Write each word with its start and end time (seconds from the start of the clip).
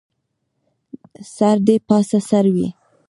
سر 1.35 1.55
دې 1.67 1.75
پاسه 1.87 2.19
سر 2.29 2.45
وي 2.55 2.67